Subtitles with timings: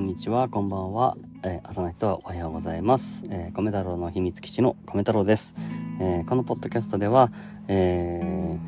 [0.00, 1.16] んにちは、こんばんは。
[1.42, 3.26] えー、朝の人はおはようございます。
[3.28, 5.54] えー、米太郎の秘密基地の米太郎です。
[6.00, 7.30] えー、このポッドキャストでは、
[7.68, 8.58] えー、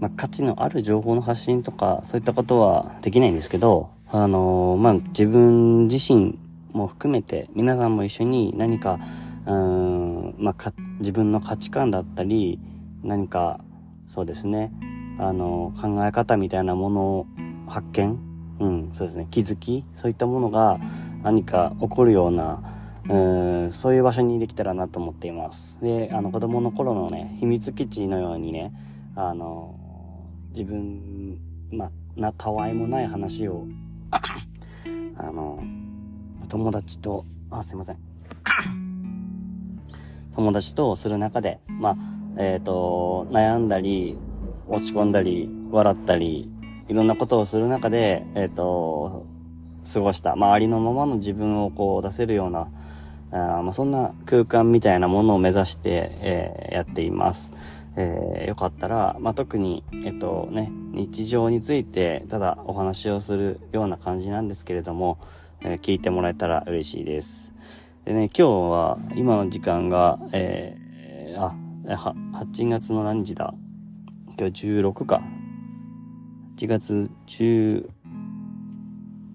[0.00, 6.38] まあ、価値のある情報の発信とか、そういったことはできないんですけど、あのー、まあ、自分自身
[6.72, 9.00] も含めて、皆さんも一緒に何か、
[9.46, 12.60] うん、まあ、か自分の価値観だったり、
[13.02, 13.58] 何か、
[14.06, 14.72] そうですね、
[15.18, 17.26] あの考え方みたいなものを
[17.66, 18.33] 発見
[18.64, 20.78] うん、そうですね、気づき、そういったものが
[21.22, 22.62] 何か起こるような、
[23.06, 23.16] う
[23.68, 25.78] ん、そういう場所にできたらなと思っています。
[25.82, 28.72] で、あの、子供の頃のね、秘密基地のようにね、
[29.16, 29.78] あの、
[30.52, 31.38] 自分、
[31.70, 33.66] まな、たわいもない話を
[35.18, 35.62] あの、
[36.48, 37.98] 友達と、あ、すいません。
[40.34, 41.96] 友達とする中で、まあ、
[42.38, 44.16] えっ、ー、と、悩んだり、
[44.68, 46.50] 落ち込んだり、笑ったり、
[46.88, 49.26] いろんなことをする中で、えっ、ー、と、
[49.92, 52.68] 過ごした、まあ、ありのままの自分をこう出せるような、
[53.30, 57.52] あまあ、そんな空間みたいなものを目指して、えー、やっています。
[57.96, 65.18] えー、よかったら、まあ、特に、えっとね、日常について、ただお話をするような感じなんですけれども、
[65.60, 67.52] えー、聞いてもらえたら嬉しいです。
[68.04, 71.54] でね、今日は、今の時間が、えー、あ、
[71.86, 73.54] 8月の何時だ？
[74.36, 75.22] 今日16か。
[76.56, 77.88] 8月10、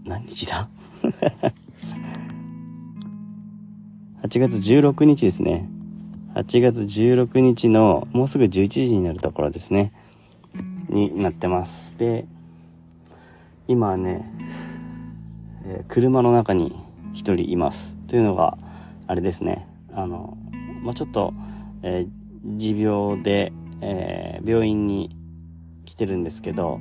[0.06, 0.70] 何日だ
[4.24, 5.68] ?8 月16日ですね。
[6.36, 9.92] 8月16日のもうすぐ11時になるところですね。
[10.88, 11.98] になってます。
[11.98, 12.26] で、
[13.68, 14.24] 今はね、
[15.66, 16.74] えー、車の中に
[17.12, 17.98] 一人います。
[18.08, 18.58] というのが、
[19.08, 19.68] あれですね。
[19.94, 20.38] あの、
[20.84, 21.34] まあ、ちょっと、
[21.84, 25.18] えー、持病で、えー、病院に
[25.84, 26.80] 来てるんですけど、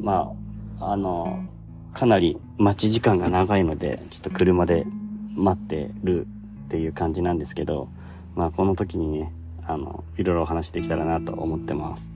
[0.00, 0.32] ま
[0.80, 1.44] あ、あの、
[1.92, 4.86] かなり待ち時間が長いので、ちょっと車で
[5.34, 6.26] 待ってる
[6.66, 7.88] っていう感じなんですけど、
[8.34, 9.32] まあこの時にね、
[9.66, 12.12] あの、いろいろお話できたらなと思ってます。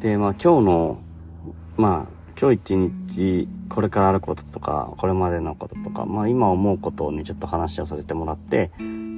[0.00, 0.98] で、まあ今日の、
[1.76, 8.70] まあ今日一日これからあることとか、これまでのこととか、まあ今思うことをね、ちょっと話をさせてもらって、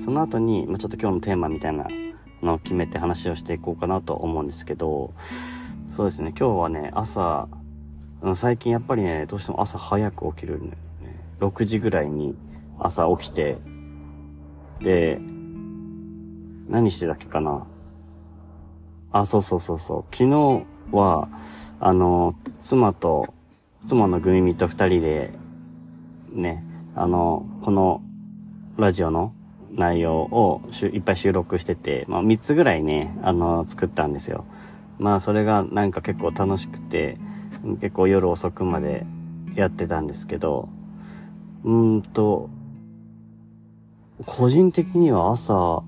[0.05, 1.87] その後に、まあちょっと今日のテーマみたいな
[2.43, 5.12] のを決めて話をしていこうかなと思うんですけど、
[5.89, 7.49] そうですね、今日はね、朝、
[8.35, 11.21] 最近やっぱりね、どうしても朝早く起きるんだよね。
[11.41, 12.35] 6時ぐらいに
[12.79, 13.59] 朝起きて、
[14.81, 15.21] で、
[16.69, 17.67] 何してたっけかな。
[19.13, 20.15] あ、そうそうそうそう。
[20.15, 21.29] 昨日は、
[21.81, 23.33] あの、妻と、
[23.87, 25.33] 妻のグミミと二人で、
[26.33, 26.65] ね、
[26.95, 28.03] あの、この
[28.77, 29.33] ラジオの
[29.73, 34.45] 内容をいっぱい収録してて、まあ3つぐらいね、あの、作ったんですよ。
[34.99, 37.19] まあそれがなんか結構楽しくて、
[37.81, 39.07] 結構夜遅くまで
[39.55, 40.69] やってたんですけど、
[41.65, 42.49] うんと、
[44.25, 45.83] 個人的には朝、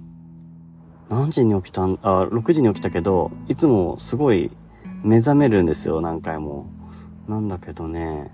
[1.09, 4.51] 何時に起きたん、あ、6時に起きたけど、いつもすごい
[5.03, 6.67] 目覚めるんですよ、何回も。
[7.29, 8.31] なんだけどね、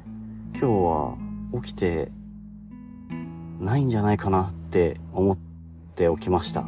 [0.58, 1.16] 今日は
[1.62, 2.10] 起きて
[3.60, 5.38] ないんじゃないかなって思っ
[5.94, 6.64] て起きました。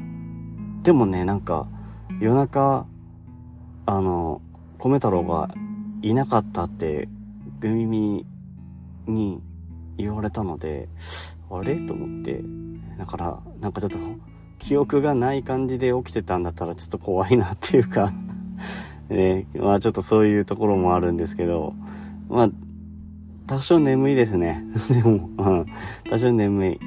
[0.83, 1.67] でもね、なんか
[2.21, 2.87] 夜中
[3.87, 4.43] あの、
[4.79, 5.49] 米太郎が
[6.03, 7.09] いなかったって、
[7.61, 8.27] グミミ
[9.07, 9.41] に
[9.97, 10.89] 言われたので、
[11.51, 11.77] あれ？
[11.77, 12.43] と思って、
[12.99, 13.99] だから、なんかちょっと、
[14.59, 18.13] 記憶がない感じで起きてたんだったらちょっと怖いなっていうか。
[19.09, 21.75] ね、まあちょっとそういうところもあるんですけど、
[22.29, 22.51] まあ、
[23.47, 24.65] 多少眠いですね。
[24.93, 25.67] でも、うん、
[26.11, 26.81] 多少眠い。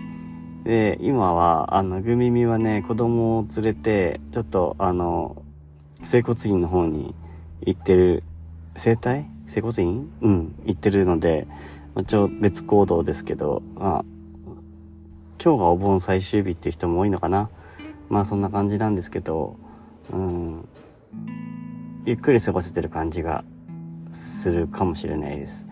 [0.65, 5.38] で、今は、あの、グミミはね、子供を連れて、ちょっと、あの、
[6.03, 7.13] 整骨院の方に
[7.61, 8.23] 行ってる、
[8.75, 10.09] 整体整骨院？
[10.21, 11.47] うん、行ってるので、
[11.95, 14.05] まあ、ちょ、別行動ですけど、まあ、
[15.43, 17.49] 今日がお盆最終日っていう人も多いのかな？
[18.09, 19.57] まあそんな感じなんですけど、
[20.11, 20.67] うん、
[22.05, 23.43] ゆっくり過ごせてる感じが
[24.41, 25.67] するかもしれないです。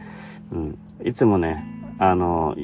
[0.52, 1.66] うん、いつもね、
[2.00, 2.56] あの、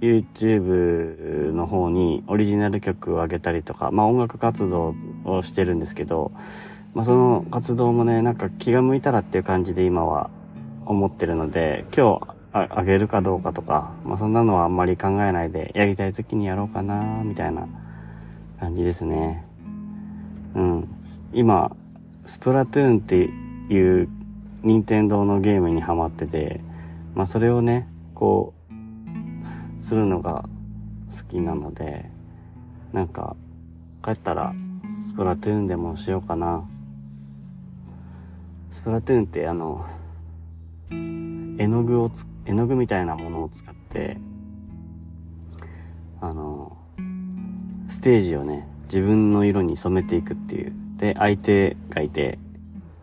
[0.00, 4.94] YouTube の方にオリジナル曲を上げたりとか、まあ音楽活動
[5.24, 6.32] をしてるんですけど、
[6.98, 10.30] まあ、その活動もね、なんか気が向いたらっていう感じで今は
[10.84, 17.68] 思ってるので、今日あげるかどうかとか、まあ、そんなのはあんまり考えないで、やりたい時にやろうかな、みたいな
[18.58, 19.44] 感じですね。
[20.56, 20.88] うん。
[21.32, 21.70] 今、
[22.24, 23.16] スプラトゥーンって
[23.72, 24.08] いう
[24.64, 26.60] 任天堂のゲームにハマってて、
[27.14, 27.86] まあそれをね、
[28.16, 28.54] こ
[29.78, 30.48] う、するのが
[31.08, 32.10] 好きなので、
[32.92, 33.36] なんか、
[34.04, 34.52] 帰ったら
[34.84, 36.68] スプラトゥーンでもしようかな。
[38.78, 39.84] スプラトゥーンってあの、
[40.88, 44.18] 絵の具をつ、絵の具みたいなものを使って、
[46.20, 46.76] あの、
[47.88, 50.72] ステージをね、自分の色に染めていくっていう。
[50.96, 52.38] で、相手がいて、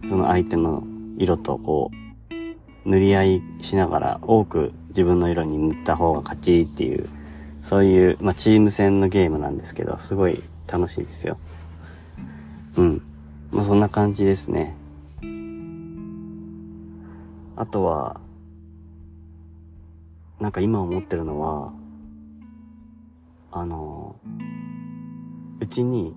[0.08, 0.88] その相手の
[1.18, 7.10] 色とこう、塗り合いしながら多く自分の色に塗った方が勝ちっていう、
[7.64, 10.42] そういう、まあ、チーム戦のゲームなんですけど、すごい
[10.72, 11.38] 楽しいですよ。
[12.78, 13.02] うん。
[13.52, 14.78] まあ、そんな感じですね。
[17.58, 18.20] あとは、
[20.40, 21.74] なんか今思ってるのは、
[23.52, 24.18] あの、
[25.62, 26.14] うちに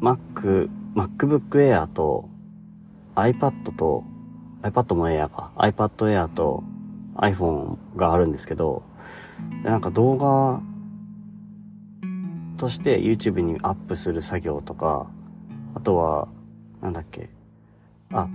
[0.00, 2.28] Mac、MacBook Air と
[3.16, 4.04] iPad と、
[4.62, 6.62] iPad も Air か、iPad Air と
[7.16, 8.84] iPhone があるんですけど、
[9.64, 10.62] でなんか動画
[12.56, 15.08] として YouTube にアップする作業とか、
[15.74, 16.28] あとは、
[16.80, 17.30] なんだっけ、
[18.12, 18.28] あ、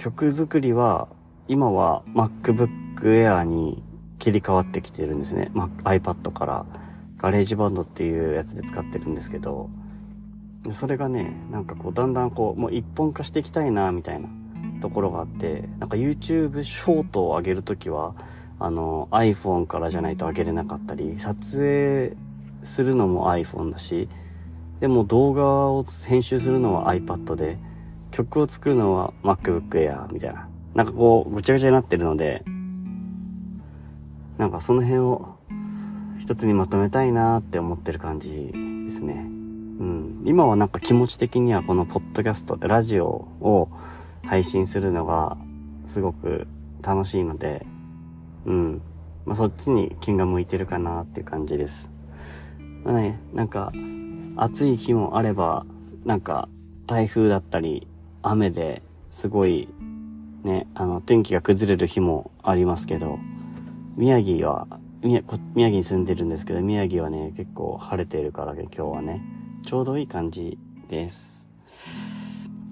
[0.00, 1.08] 曲作りは、
[1.46, 2.70] 今は MacBook
[3.02, 3.82] Air に
[4.18, 5.50] 切り替わってきてるんですね。
[5.54, 6.64] iPad から
[7.18, 9.68] GarageBand っていうやつで使ってるんですけど、
[10.72, 14.30] それがね、なんかこうだんだんこう、もう一本化していきたいな、みたいな
[14.80, 18.14] ところがあって、なんか YouTube ショートを上げるときは、
[18.58, 22.16] あの iPhone からじゃないと上げれなかったり、撮影
[22.64, 24.08] するのも iPhone だし、
[24.80, 27.58] でも動画を編集するのは iPad で、
[28.24, 30.48] 曲を作るのは MacBook Air みたいな。
[30.74, 32.44] なんかこう、ぐちゃぐちゃになってるので、
[34.38, 35.36] なんかその辺を
[36.18, 38.52] 一つにまとめたいなって思ってる感じ
[38.84, 39.26] ですね。
[39.26, 40.22] うん。
[40.24, 43.06] 今はなんか気持ち的にはこのポッドキャスト、ラジオ
[43.40, 43.68] を
[44.24, 45.36] 配信するのが
[45.86, 46.46] すごく
[46.82, 47.66] 楽しいので、
[48.44, 48.82] うん。
[49.24, 51.90] まあ、そっちに気が向いてるかなっていう感じです。
[52.84, 53.72] まあね、なんか、
[54.36, 55.66] 暑い日もあれば、
[56.04, 56.48] なんか、
[56.86, 57.86] 台風だったり、
[58.22, 59.68] 雨ですごい、
[60.44, 63.18] ね、あの、天気が崩れる日もありますけど、
[63.96, 64.66] 宮城は、
[65.02, 65.22] 宮
[65.54, 69.22] 宮城に住んでるんですけど、宮城はね、結構晴れているからね、今日はね、
[69.64, 70.58] ちょうどいい感じ
[70.88, 71.48] です。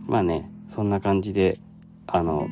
[0.07, 1.61] まあね、そんな感じで、
[2.07, 2.49] あの、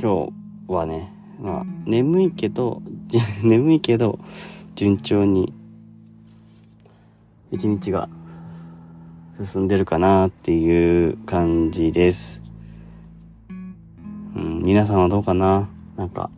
[0.00, 0.26] 今
[0.66, 2.82] 日はね、まあ、眠いけど、
[3.42, 4.18] 眠いけど、
[4.74, 5.52] 順調に、
[7.50, 8.08] 一日が
[9.42, 12.40] 進んでるかなっていう感じです。
[13.48, 13.52] う
[14.38, 15.68] ん、皆さんはどうかな？
[15.96, 16.30] なんか、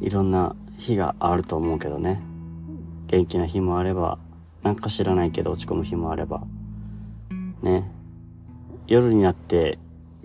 [0.00, 2.22] いろんな日があると思うけどね。
[3.08, 4.18] 元気な日もあれば、
[4.62, 6.42] なんか知らないけど落ち込む日もあれば、
[7.62, 7.90] ね。
[8.86, 9.78] 夜になって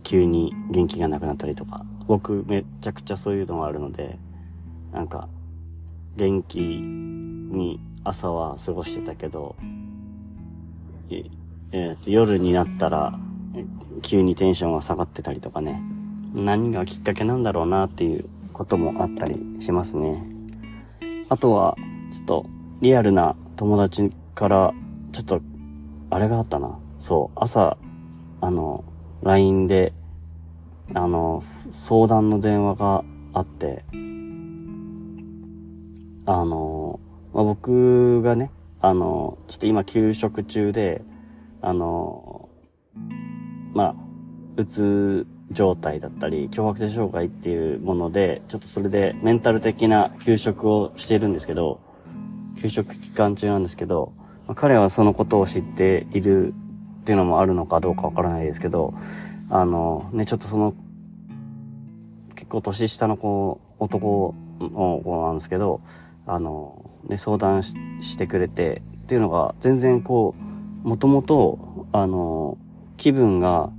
[0.04, 4.18] 急に元気がなくなったりとか、僕めちゃくちゃそういうのがあるので、
[4.94, 5.28] なんか、
[6.16, 9.58] 元気に朝は過ごしてたけど、
[11.14, 11.26] え
[11.72, 13.20] えー、と夜になったら
[14.02, 15.82] 急にテンションが下がってたりとかね。
[16.34, 20.26] 何がきっかけなんだろうなっていうこともあったりしますね。
[21.30, 21.76] あとは
[22.12, 22.46] ちょっと
[22.82, 24.74] リアルな友達から
[25.12, 25.42] ちょっと
[26.10, 26.80] あれがあったな。
[26.98, 27.78] そう朝
[28.42, 28.84] あの
[29.22, 29.94] LINE で
[30.94, 31.42] あの
[31.74, 33.86] 相談の電話があって
[36.26, 37.00] あの、
[37.34, 38.52] まあ、僕がね
[38.84, 41.04] あの、ちょっと今休職中で、
[41.62, 42.50] あの、
[43.74, 43.96] まあ、
[44.58, 51.80] うつ状態だったり、強迫性障害っていうもので、ちょっとそれでメンタル的な休職をしているんですけど、
[52.62, 54.12] 休職期間中なんですけど、
[54.48, 56.54] まあ、彼はそのことを知っている
[57.02, 58.94] っていうのもあるのかどうかわからないですけど、
[59.50, 60.74] あの、ね、ちょっとその、
[62.36, 65.80] 結構年下の子、男の子なんですけど、
[66.28, 70.36] あの、で相談してくれてっていうのが全然こ
[70.84, 72.58] うもともとあの
[72.98, 73.70] 気分が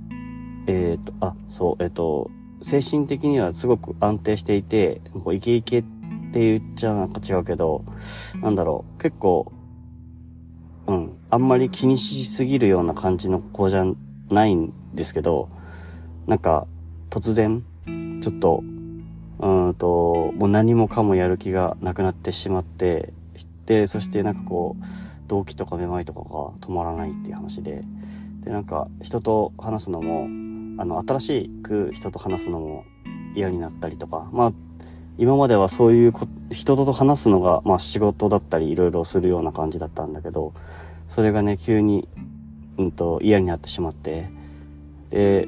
[0.67, 5.83] えっ、ー、とあそうえっ、ー、と精神的にはすごく安定していてこうイケイケっ
[6.31, 7.83] て言っちゃなんか違うけど
[8.41, 9.51] なんだろう結構
[10.87, 13.85] うんあんまり気にしすぎるような感じの子じゃ
[14.29, 15.49] ないんですけど
[16.27, 16.67] なんか
[17.09, 17.63] 突然
[18.21, 18.63] ちょっと
[19.39, 23.13] うんと、もう何もかもやる気がなくなってしまって、
[23.65, 24.85] で、そしてなんかこう、
[25.27, 26.25] 動機とかめまいとかが
[26.67, 27.83] 止まらないっていう話で、
[28.41, 30.27] で、なんか人と話すのも、
[30.81, 32.85] あの、新しく人と話すのも
[33.35, 34.53] 嫌になったりとか、まあ、
[35.17, 36.13] 今まではそういう
[36.51, 40.53] 人と話すのが、まあ仕事だったりいろいろするような感じだったんだけど、
[41.07, 42.07] それがね、急に、
[42.77, 44.29] うんと、嫌になってしまって、
[45.09, 45.47] で、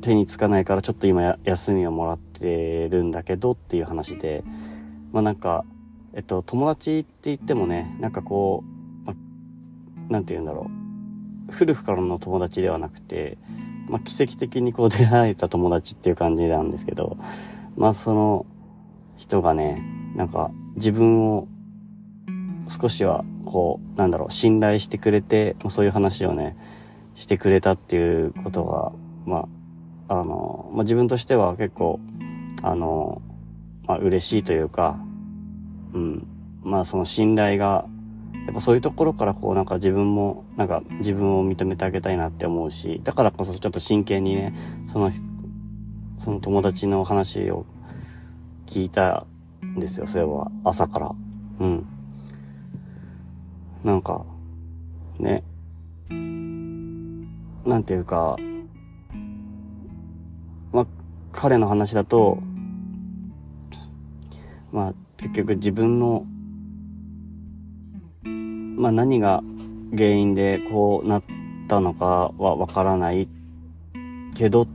[0.00, 4.42] 手につかないからちょっと今休みをもらってるんだけどっていう話で、
[5.12, 5.64] まあなんか、
[6.14, 8.64] えっと、友達って言ってもね、なんかこ
[9.04, 9.14] う、ま、
[10.08, 10.70] なんて言うんだろ
[11.48, 11.52] う。
[11.52, 13.38] 古くからの友達ではなくて、
[13.88, 17.16] まあ、奇跡的にこう出会えた友達っていう感じなんですけど、
[17.76, 18.46] まあ、その
[19.16, 19.82] 人がね、
[20.16, 21.48] なんか自分を
[22.68, 26.56] 少しはこう、なんだろう、信頼してくれて、そういう話をね、
[27.14, 28.92] してくれたっていうことが、
[29.26, 29.48] ま
[30.08, 32.00] あ、あの、まあ、自分としては結構、
[32.62, 33.20] あの、
[33.86, 34.98] まあ、嬉しいというか、
[35.94, 36.26] うん、
[36.62, 37.86] まあ、その信頼が
[38.46, 44.54] やっぱそういうところからこうなんか自分もなんか自分を認めてあげたいなって思うし、だからこそちょっと真剣にね、
[44.92, 45.12] その、
[46.18, 47.66] その友達の話を
[48.66, 49.26] 聞いた
[49.64, 51.14] んですよ、そういえば朝から。
[51.60, 51.86] うん。
[53.84, 54.24] なんか、
[55.18, 55.44] ね。
[57.64, 58.36] なんていうか、
[60.72, 60.86] まあ、
[61.30, 62.42] 彼の話だと、
[64.72, 66.26] まあ、結局自分の
[68.24, 69.42] まあ何が
[69.96, 71.22] 原因でこうなっ
[71.68, 73.28] たのかはわからない
[74.34, 74.66] けど、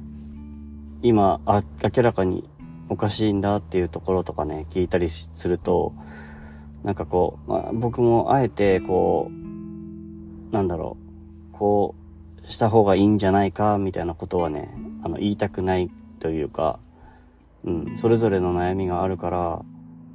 [1.01, 2.47] 今あ、明らかに
[2.89, 5.93] おかしいんだっていうところとかね、聞いたりすると、
[6.83, 10.95] なんかこう、まあ、僕もあえてこう、なんだろ
[11.51, 11.95] う、こ
[12.47, 14.69] うした方がいいんじゃないかみたいなことはね、
[15.03, 15.89] あの言いたくない
[16.19, 16.79] というか、
[17.63, 19.61] うん、それぞれの悩みがあるから、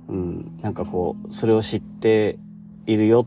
[0.09, 2.39] うん、なんかこう、それを知って
[2.87, 3.27] いるよ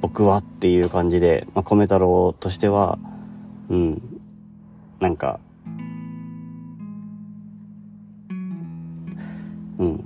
[0.00, 2.98] 僕はっていう感じで、まあ、米太郎としては、
[3.68, 4.20] うん、
[5.00, 5.40] なんか、
[9.78, 10.04] うん。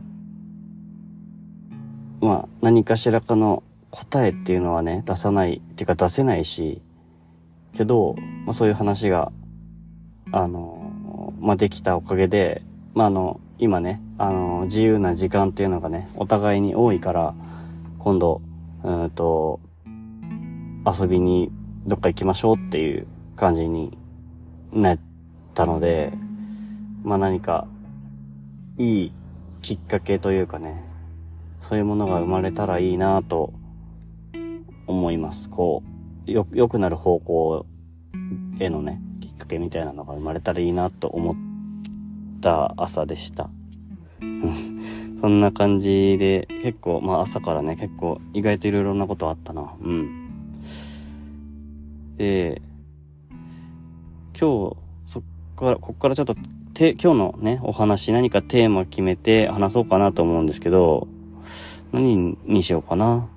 [2.20, 6.80] まあ、何かしらかの答えっていうのはね、出さない、っていうか出せないし、
[7.74, 9.32] けど、まあそういう話が、
[10.30, 12.62] あの、まあできたおかげで、
[12.94, 17.34] まああの、今ね、あの、自由な時間っていうのがね、お互いに多いから、
[17.98, 18.40] 今度、
[18.84, 19.58] うんと、
[20.86, 21.50] 遊びに
[21.88, 23.98] どっか行きましょうっていう感じに
[24.72, 24.98] なっ
[25.54, 26.12] たので、
[27.02, 27.66] まあ何か
[28.78, 29.12] いい
[29.60, 30.84] きっかけというかね、
[31.60, 33.52] そういうものが生まれたらいいなと
[34.86, 35.50] 思います。
[35.50, 35.82] こ
[36.28, 37.66] う、よ、良くなる方向
[38.60, 41.34] へのね、きっかけみたいなのが生まれたらいいなと思っ
[42.40, 43.50] た朝でした。
[45.20, 49.72] そんな感じで、結構、まあ朝からね、結構意外といろいろなことあったな。
[49.80, 50.32] うん。
[52.16, 52.60] で、
[54.38, 54.76] 今日、
[55.06, 55.22] そっ
[55.56, 56.34] から、こっからちょっと、
[56.74, 61.06] て、今日のね、お話何かテーマ決めて話そうかなと思うんですけど、
[61.92, 63.28] 何にしようかな。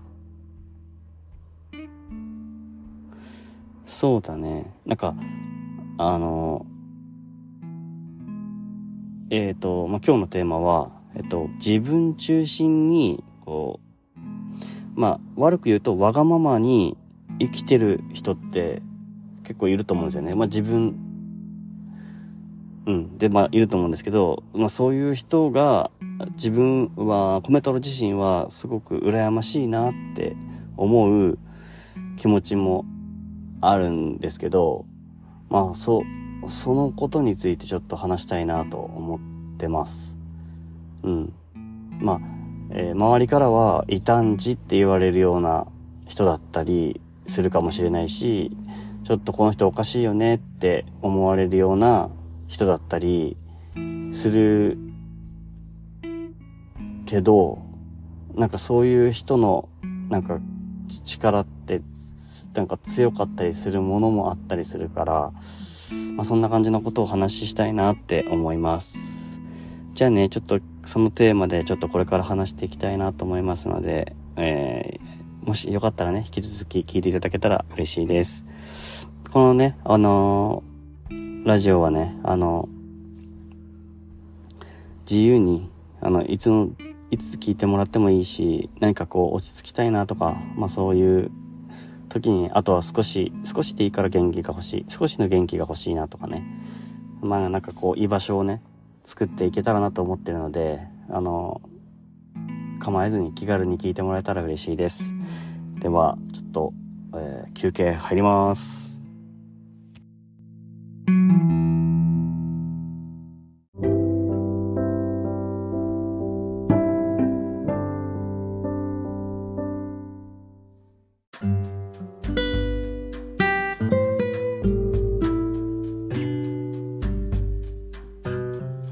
[3.86, 4.74] そうだね。
[4.86, 5.14] なんか、
[5.98, 6.66] あの、
[9.30, 13.80] えっ、ー、と、まあ、今日のテーマは、えっと、自分中心に、こ
[14.16, 14.20] う、
[15.00, 16.98] まあ、悪く言うと、わがままに
[17.40, 18.82] 生きてる人って
[19.44, 20.34] 結構いると思うんですよね。
[20.34, 20.96] まあ自分、
[22.86, 23.18] うん。
[23.18, 25.92] で、まあいると思うんですけど、まあそういう人が
[26.34, 30.36] 自分は、コメトロ自身はすごく羨ましいなって
[30.78, 31.38] 思う
[32.18, 32.86] 気持ちも
[33.62, 34.86] あるんですけど、
[35.50, 40.18] まあそう、そのことについてちょっと話したいなと思ってます。
[41.04, 41.34] うん。
[42.00, 42.20] まあ、
[42.72, 45.68] えー、周りからは異端児って言われるような
[46.08, 48.56] 人だったり、するかもしれないし、
[49.04, 52.10] ちょっとこの人おかしいよねって思われるような
[52.48, 53.38] 人だったり
[54.14, 54.78] する
[57.06, 57.60] けど、
[58.36, 59.70] なんかそういう人の
[60.10, 60.40] なんか
[61.04, 61.82] 力って
[62.54, 65.32] なんか強かったりするものもあったりするから、
[65.92, 69.42] まあそんな感じのことをお話ししたいなって思います。
[69.94, 75.16] じゃあね、ちょっとそのテーマでちょっとこれから話していきたいなと思いますので、えー
[75.46, 79.08] もしよかったらね、引き続き聞いていただけたら嬉しいです。
[79.32, 82.68] このね、あのー、ラジオはね、あの
[85.08, 85.70] 自由に、
[86.02, 86.72] あの、いつの、
[87.12, 91.32] いつ聞いてもらってもいいし、何かこう落ち着きたいなとか、まあそういう
[92.16, 94.86] 時に、あとは少し、少しでいいから元気が欲しい。
[94.88, 96.46] 少しの元気が欲しいなとかね。
[97.22, 98.62] まあなんかこう居場所をね、
[99.04, 100.80] 作っていけたらなと思ってるので、
[101.10, 101.62] あの
[102.80, 105.14] 構えずに気軽に聞いてもらえたら嬉しいです。
[105.80, 106.74] では、ちょっと、
[107.16, 109.02] えー、休憩入ります。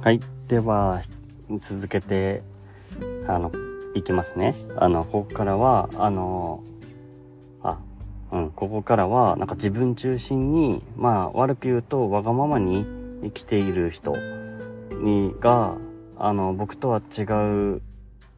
[0.04, 0.20] はい。
[0.50, 1.02] では、
[1.62, 2.44] 続けて、
[3.26, 3.54] あの、
[3.96, 4.54] いきますね。
[4.76, 6.62] あの、ここからは、あの、
[7.62, 7.78] あ、
[8.34, 12.86] うん、ここからはなんか自分中心に、まあ悪く言うとわがままに
[13.24, 14.18] 生きている人
[14.92, 15.78] にが、
[16.18, 17.22] あの、僕とは違
[17.78, 17.82] う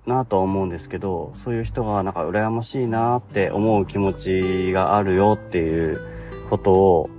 [0.06, 6.00] なとは思うんですけど、そういう人がなんか羨ましいなって思う気持ちがあるよっていう
[6.48, 7.10] ことを、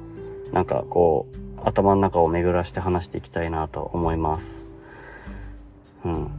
[0.52, 4.68] なんかこう、頭の中を巡らして話していきたいなと思います。
[6.04, 6.30] うん。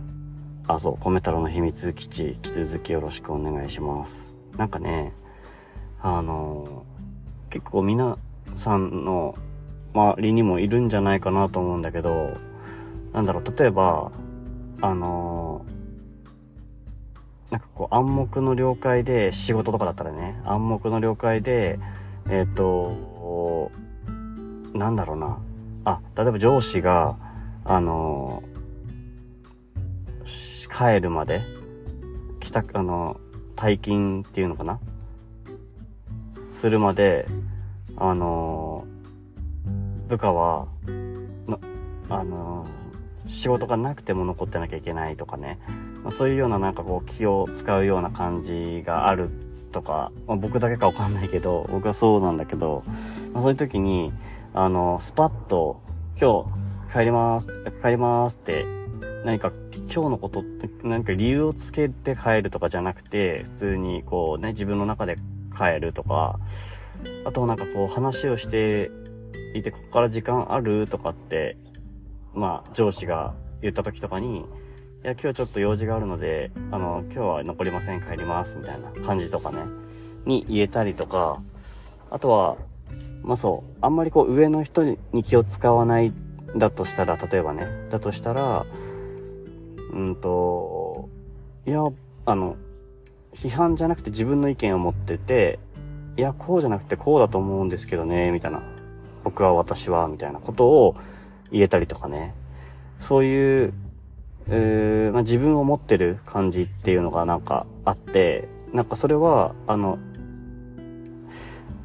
[0.68, 4.34] あ、そう、コメ太郎の秘密基地、引き続きよろしくお願いします。
[4.56, 5.12] なんかね、
[6.02, 6.86] あの
[7.50, 8.18] 結構皆
[8.56, 9.36] さんの
[9.94, 12.38] 周りにもいるんじゃないかなと思うんだけど、
[13.12, 14.14] なんだろう、例えば、
[14.80, 15.66] あの
[17.52, 21.80] なんかこう暗黙の了解で仕事とかだったらね、暗黙の了解で、
[22.30, 23.72] えっ、ー、と、
[24.74, 25.38] なんだろうな。
[25.86, 27.18] あ、例えば上司が、
[27.66, 28.44] あの
[30.70, 31.42] 帰るまで、
[32.40, 33.20] 帰宅、あの、
[33.56, 34.80] 退勤っていうのかな？
[36.54, 37.28] するまで、
[37.96, 38.86] あの
[40.08, 40.68] 部下は、
[42.10, 42.68] あの
[43.26, 45.60] 仕事がなくても残ってなきゃいけないとかね、
[46.04, 49.30] まあ、そういうようななんかこう気を使うような感じがある
[49.72, 52.84] とか、まあ、僕だけかわかんないけど、僕はそうなんだけど、
[53.34, 54.14] まあ、そういう時に、
[54.60, 55.84] あの、スパッと、
[56.20, 56.50] 今
[56.88, 57.48] 日帰ります、
[57.84, 58.66] 帰りますって、
[59.24, 65.18] 何か今日のことって何か理由をつけて帰るとかじゃなくて、普通にこうね、自分の中で
[65.56, 66.40] 帰るとか、
[67.24, 68.90] あとなんかこう話をして
[69.54, 71.56] いて、ここから時間あるとかって、
[72.34, 74.42] まあ上司が言った時とかに、い
[75.04, 79.60] や、今日ちょっと用事があるので、あの、今日は残りません、帰ります、みたいな感じとかね、
[80.26, 81.44] に言えたりとか、
[82.10, 82.58] あとは、
[83.24, 86.14] まあそう、あんまりこう上の人に気を使わない
[86.56, 88.66] だとしたら、例えばね、だとしたら、
[89.94, 91.10] うんと、
[91.66, 91.84] いや、
[92.26, 92.56] あの、
[93.34, 95.60] 批判じゃなくて自分の意見を持ってて、
[96.18, 98.64] いや、こうじゃなくてこうだと思うんですけどね、みたいな。
[99.24, 100.96] 僕は私は、みたいなことを
[101.52, 102.34] 言えたりとかね。
[103.00, 103.74] そういう、
[104.48, 110.00] えー、まあ、自分を持ってる感じっていうのがなんかあって、なんかそれは、あの、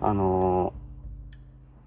[0.01, 0.73] あの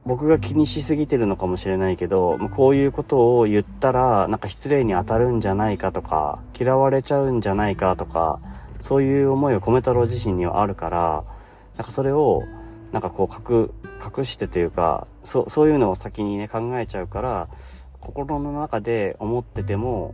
[0.06, 8.40] 僕が気にしすぎてるのかもしれないけど、こういうことを言ったら、なんか失礼に当たるんじゃないかとか、嫌われちゃうんじゃないかとか、
[8.80, 11.24] そういう思いを米太郎自身にはあるから、
[11.76, 12.44] なんかそれを、
[12.92, 13.72] なんかこう隠、
[14.18, 17.48] 隠してというか、そそういうのを先にね、考えちゃうから、
[18.00, 20.14] 心の中で思ってても、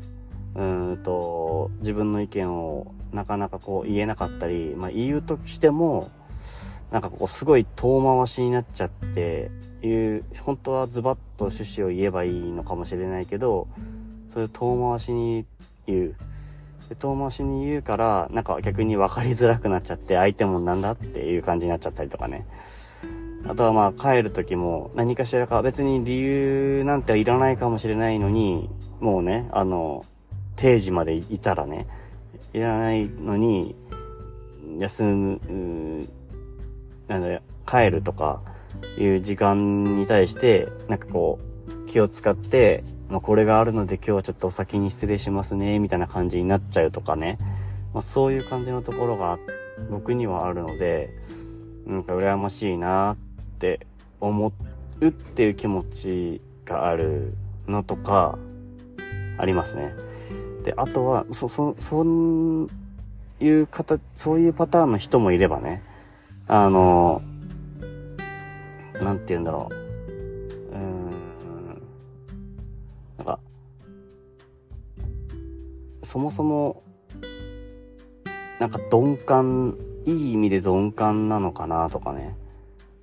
[0.55, 6.09] うんと、自分の意見をなかなかこう言えなかったり、まあ言うとしても、
[6.91, 9.49] なんかこうすごい遠回しになっちゃって
[9.81, 13.67] いう、本当はズバッと趣旨を言えばいいのかもしれないけど、
[14.29, 15.45] そういう遠回しに
[15.87, 16.15] 言う。
[16.99, 22.45] 遠回しに言うから、なんか逆に分かりづらくなっちゃって、相手もなんだっていう感じになっちゃったりとかね。
[23.47, 30.05] あとはまあ帰る時も何かしらか別に理由なんていらないかもしれないのに、もうね、あの、
[30.57, 31.87] 定時までいたらね、
[32.53, 33.75] いらないのに、
[34.77, 36.07] 休む、
[37.11, 38.41] なんだ帰るとか
[38.97, 47.37] いう時間に対して、なんかこう、気を使って、まあ、これがあるので今日はちょっとお先に失礼しますね、みたいな感じになっちゃうとかね。
[47.93, 49.37] まあ、そういう感じのところが
[49.89, 51.13] 僕にはあるので、
[51.85, 53.15] なんか羨ましいなっ
[53.59, 53.85] て
[54.21, 54.53] 思
[55.01, 57.33] うっていう気持ちがある
[57.67, 58.37] のとか、
[59.37, 59.93] ありますね。
[60.63, 62.69] で、あとは、そ、そ、そう
[63.41, 65.83] いう方、そういうパターンの人もいればね、
[66.53, 67.21] あの、
[69.01, 70.75] なんて言うんだろう。
[70.75, 71.11] うん。
[73.17, 73.39] なんか
[76.03, 76.83] そもそも、
[78.59, 82.35] なんか鈍感、いい意味で鈍感なのかなとかね。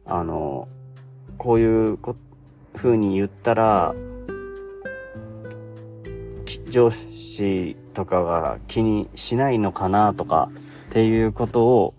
[0.04, 0.68] あの、
[1.38, 2.16] こういうこ
[2.74, 3.94] 風に言ったら、
[6.68, 10.50] 上司とかが気にしないのかなとか
[10.90, 11.94] っていうことを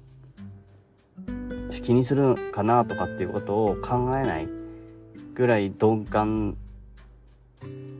[1.89, 4.47] 気にするかなとかっていうことを考えない
[5.33, 6.55] ぐらい鈍感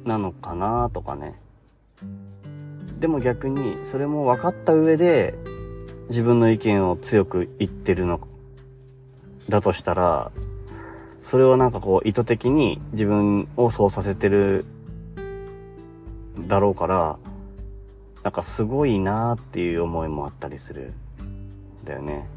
[0.04, 1.42] なのかなとかね。
[3.00, 5.34] でも逆にそれも分かった上で
[6.08, 8.20] 自分の意見を強く言ってるの
[9.50, 10.32] だとしたら
[11.24, 14.66] それはなんかこう意図的に自分をそうさせてる
[16.48, 17.18] だろうから
[18.22, 20.94] なんかすごいなーっていう思いもあったりする
[21.82, 22.28] んだよね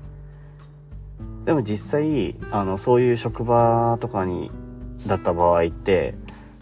[1.44, 4.50] でも実際あのそういう職場とかに
[5.06, 6.14] だった場合って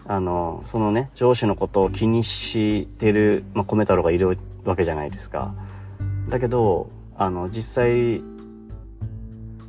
[0.07, 5.53] あの、そのね、上司のことを気にしてる、まあ、米太郎がいるわけじゃないですか。
[6.29, 8.21] だけど、あの、実際、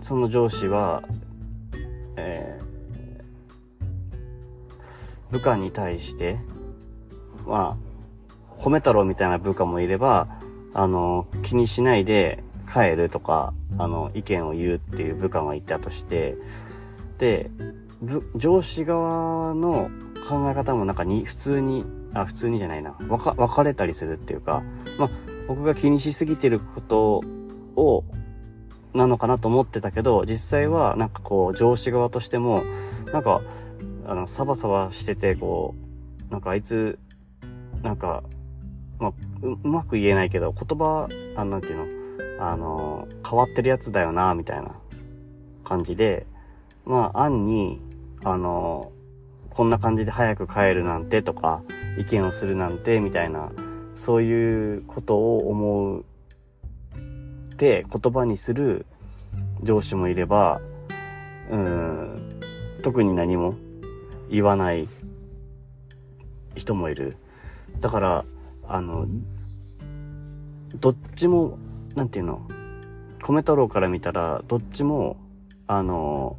[0.00, 1.04] その上司は、
[2.16, 6.38] えー、部下に対して、
[7.46, 7.76] ま
[8.58, 10.26] あ、褒め太郎みたいな部下もいれば、
[10.74, 16.36] あの、気にしないで帰るとか、あの、意見を言うっていう部下がいたとして、
[17.18, 17.50] で、
[18.34, 19.90] 上司側の
[20.28, 24.62] 考え方もなんかに、普通に、あ、普通にじゃないな、分か、分かれたりするっていうか、
[24.98, 25.10] まあ、
[25.48, 27.22] 僕が気にしすぎてること
[27.76, 28.04] を、
[28.94, 32.64] なのかなと思ってたけど、実際はなんかこう、上司側としても、
[33.12, 33.42] なんか、
[34.06, 35.74] あの、サバサバしてて、こ
[36.28, 36.98] う、なんかあいつ、
[37.82, 38.22] なんか、
[38.98, 42.01] まあ、う、うまく言えないけど、言葉、あなんていうの、
[42.42, 44.74] あの、変わってるやつだよな、みたいな
[45.64, 46.26] 感じで、
[46.84, 47.80] まあ、案に、
[48.24, 48.92] あの、
[49.50, 51.62] こんな感じで早く帰るなんてとか、
[51.98, 53.52] 意見をするなんて、みたいな、
[53.94, 56.04] そういうことを思う
[57.62, 58.86] て言葉にする
[59.62, 60.60] 上司もいれば、
[61.48, 62.40] うん、
[62.82, 63.54] 特に何も
[64.28, 64.88] 言わない
[66.56, 67.16] 人もいる。
[67.78, 68.24] だから、
[68.66, 69.06] あの、
[70.80, 71.56] どっちも、
[71.94, 72.48] なんていうの、
[73.20, 75.16] 米太郎から見たら、どっちも、
[75.66, 76.36] あの、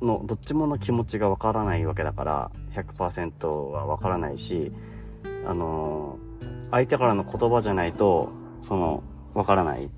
[0.00, 4.72] の、どっちもの気持ちがわからないわけだから、100%はわからないし、
[5.46, 6.18] あの、
[6.70, 9.02] 相手からの言葉じゃないと、その、
[9.34, 9.90] わからない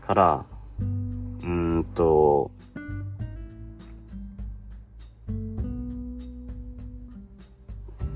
[0.00, 0.44] から、
[0.80, 2.50] うーんと、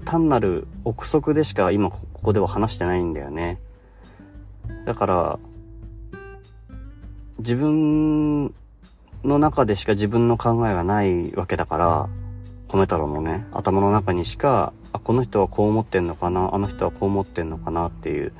[0.04, 3.58] 単なる憶測でしか今ここでは話してないんだよね。
[4.84, 5.38] だから、
[7.44, 8.54] 自分
[9.22, 12.08] の中でしか自分の考えがないわけだから、
[12.68, 18.32] 米太郎のね、頭の中にしか、あ、この人はこう思ってんのかな、あの人はこう思ってんのかなっていう、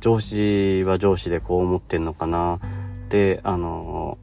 [0.00, 2.60] 上司は上司でこう思ってんのかな、
[3.08, 4.16] で、あの、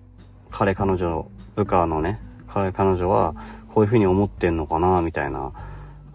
[0.49, 3.35] 彼彼女、部下のね、彼彼女は
[3.67, 5.51] こういう風に思ってんのかな、みたいな、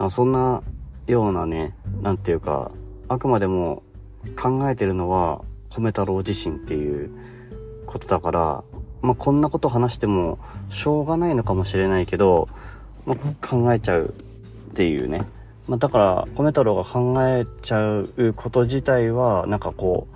[0.08, 0.62] そんな
[1.06, 2.70] ようなね、なんていうか、
[3.08, 3.82] あくまでも
[4.34, 7.10] 考えてるのは、米太郎自身っていう
[7.94, 8.64] ことだから、
[9.02, 12.48] まあ、こんなこと話してもしょうがないのかもしれないけど、
[13.07, 14.14] まあ、考えちゃう
[14.70, 15.22] っていうね。
[15.68, 20.09] まあ、だから、米太郎が考えちゃうこと自体は、なんかこ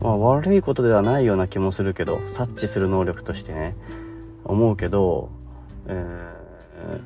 [0.00, 3.74] う、まあ、悪いことではないような気もするけど、察知する能力としてね、
[4.44, 5.30] 思うけど、
[5.86, 5.92] え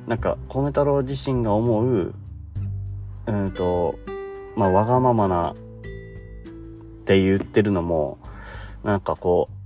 [0.05, 2.13] ー、なんか、米太郎自身が思う、
[3.27, 3.95] うんと、
[4.57, 5.55] まあ、わがままなっ
[7.05, 8.17] て言ってるのも、
[8.83, 9.56] なんかこう、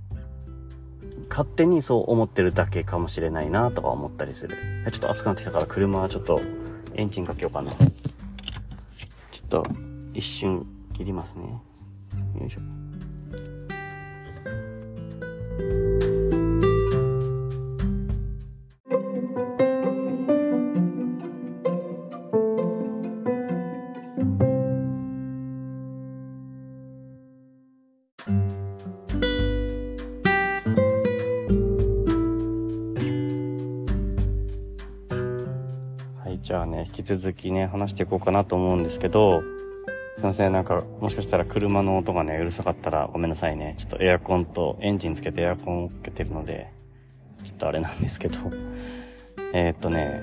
[1.32, 4.54] 勝手にそう思ってるだけかもしれないなとか思ったりする。
[4.92, 6.42] ちょっと暑くなってきたから車はちょっと
[6.94, 7.72] エンジンかけようかな。
[7.72, 7.78] ちょ
[9.46, 9.64] っと
[10.12, 11.44] 一瞬切りますね。
[12.38, 12.81] よいしょ。
[36.94, 39.42] 引き続きね、話していこうかなと思うんですけど、
[40.16, 43.76] すいません、なんか、もしかしたら車の音がね、うるさかったらごめんなさいね。
[43.78, 46.70] ちょっとエアコンと、エンジンつけてエアコンをかけてるので、
[47.44, 48.38] ちょっとあれなんですけど。
[49.54, 50.20] え、っとね、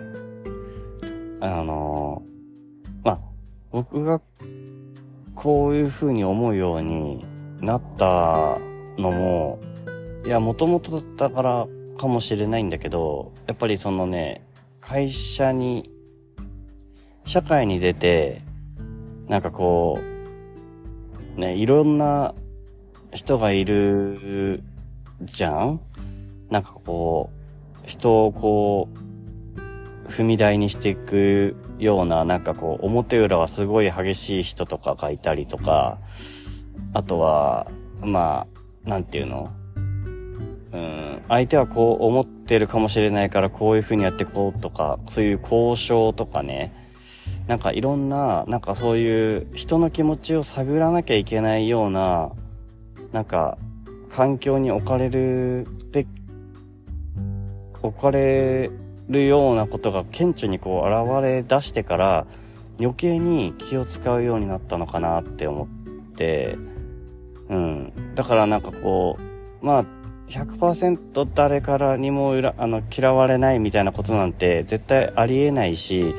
[1.42, 2.22] あの
[3.04, 3.20] ま、
[3.72, 4.22] 僕が、
[5.34, 7.26] こういう風に思うように
[7.62, 8.60] なった
[8.98, 9.60] のも、
[10.24, 14.46] いや、もともとだったからかもしれないんだけど、やっぱりそのね、
[14.82, 15.90] 会社に
[17.26, 18.42] 社会に出て、
[19.28, 20.00] なんかこ
[21.38, 22.34] う、ね、いろんな
[23.14, 24.64] 人がいる
[25.24, 25.80] じゃん？
[26.50, 27.30] なんかこ
[27.86, 28.90] う、人をこ
[30.08, 36.00] う、踏み台にしていくような、なんかこう、表裏はすごい激しい人とかがいたりとか、
[36.94, 37.70] あとは、
[38.02, 38.48] ま
[38.86, 39.52] あ、なんていうの？
[40.72, 46.74] うん、相手はこう思ってるかもしれないからこういう風にやっていこうとか、そういう交渉とかね、
[47.50, 52.32] なんかいろんな、なんかそういう人の気持ちを探らなきゃいけないような、
[53.12, 53.58] なんか、
[54.12, 56.06] 環境に置かれる、で、
[57.82, 58.70] 置かれ
[59.08, 62.28] るようなことが顕著にこう現れ出してから、
[62.80, 65.68] 余計に気を使うようになったのかなって思っ
[66.18, 66.56] て、
[67.50, 68.14] うん。
[68.14, 69.18] だからなんかこ
[69.64, 69.86] う、まあ、
[70.28, 76.14] 100%誰からにもあの嫌われないみたいなことなんて絶対ありえないし、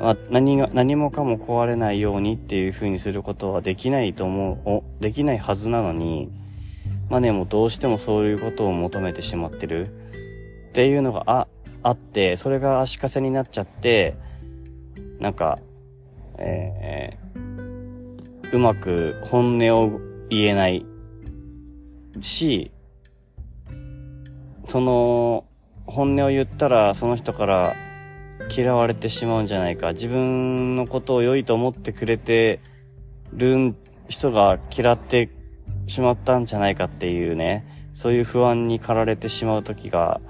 [0.00, 6.30] あ、何が、何もかも壊れないようにっていう風にすることはできないと思う、できないはずなのに、
[7.10, 9.88] まあね、もうどうしてもそういうことを求めてしまってる。
[10.68, 11.48] っていうのがあ、
[11.82, 14.16] あって、それが足かせになっちゃって、
[15.18, 15.58] なんか、
[16.36, 20.84] えー、うまく本音を言えない
[22.20, 22.70] し、
[24.68, 25.44] その、
[25.86, 27.74] 本音を言ったらその人から
[28.50, 29.92] 嫌われてしまうんじゃないか。
[29.92, 32.60] 自分のことを良いと思ってくれて
[33.32, 33.74] る
[34.08, 35.30] 人が嫌って
[35.86, 40.20] しまったんじゃないかっていうね、そういう不安に駆られてしまう時が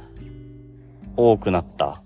[1.17, 2.03] 多くなった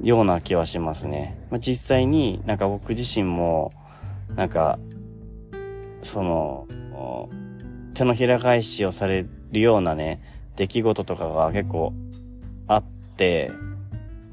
[0.00, 1.38] ような気はしますね。
[1.50, 3.72] まあ、実際になんか僕自身も、
[4.36, 4.78] なんか、
[6.02, 6.66] その、
[7.94, 10.20] 手のひら返しをされるようなね、
[10.56, 11.92] 出来事とかが結構
[12.66, 12.84] あっ
[13.16, 13.50] て、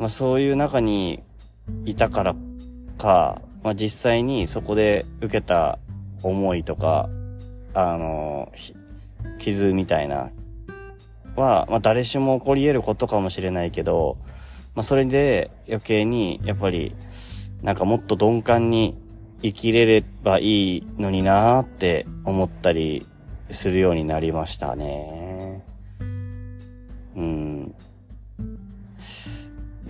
[0.01, 1.21] まあそういう中に
[1.85, 2.35] いたから
[2.97, 5.77] か、まあ実際にそこで受けた
[6.23, 7.07] 思いとか、
[7.75, 8.51] あの、
[9.37, 10.31] 傷みたいな
[11.35, 14.17] は、まあ誰しも起こり得ることかもしれないけど、
[14.73, 16.95] まあそれで余計にやっぱり
[17.61, 18.97] なんかもっと鈍感に
[19.43, 23.05] 生きれればいいのになーって思ったり
[23.51, 25.63] するようになりましたね。
[27.15, 27.40] うん。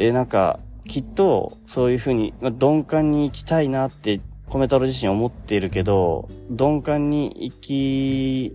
[0.02, 8.52] で、なんか、きっと、そういうふうに、まあ、鈍感に生きたいなって、コメ太郎自身思っているけど、鈍感に生き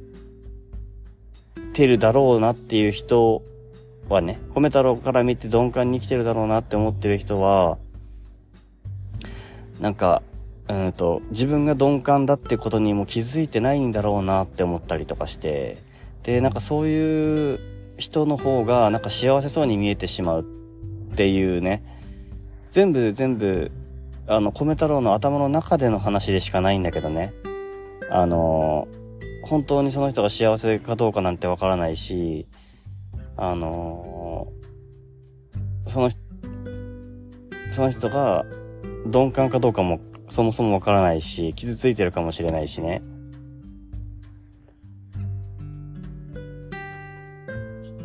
[1.72, 3.42] てるだろうなっていう人
[4.08, 7.78] はね、米太郎から見て鈍感に生きてるだろうなって思ってる人は、
[9.80, 10.24] なんか、
[10.68, 15.78] うんと、自分が鈍感だってことにも気づいてないんだろうなって思ったりとかして、
[16.24, 17.60] で、なんかそういう
[17.98, 20.56] 人の方がなんか幸せそうに見えてしまう。
[21.16, 21.82] っていうね、
[22.70, 23.70] 全部全部、
[24.26, 27.32] あの、米太郎の頭の中での話でしかないんだけどね。
[28.10, 28.86] あの、
[29.42, 32.46] 本当にその人が幸せかどうかなんてわからないし、
[33.38, 34.48] あの、
[35.86, 36.10] その、
[37.70, 38.44] その人が
[39.06, 43.00] 鈍感かどうかもそもそもわからないし、傷ついてるかもしれないしね。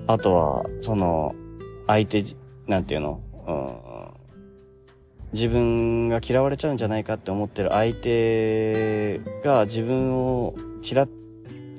[0.07, 1.35] あとは、その、
[1.87, 2.23] 相手、
[2.67, 11.07] なんていうの、うん、自分が嫌われちゃうんじゃないかって思ってる相手が自分を嫌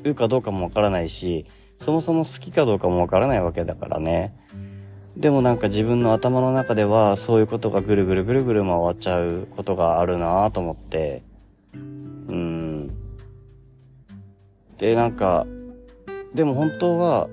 [0.04, 1.46] うかどうかもわからないし、
[1.78, 4.34] そもそも好きかどうかもわからないわけだからね。
[5.16, 11.22] でもなんか自分の頭の中ではそういうことがぐるぐるぐるぐる回っちゃうことがあるなぁと思って。
[11.74, 12.90] うん。
[14.78, 15.46] で、なんか、
[16.34, 17.28] でも本当は、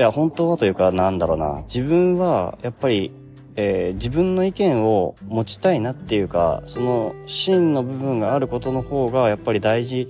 [0.00, 1.60] いや、本当はというか、なんだろうな。
[1.64, 3.12] 自分は、やっぱり、
[3.56, 10.08] えー、自分の意見を持ちたいなっていうか、その真の部分があることの方が、やっぱり大事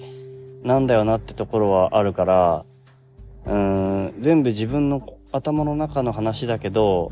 [0.62, 2.64] なんだよなってところはあるから、
[3.46, 7.10] うーん、全部自分の頭の中の話だけど、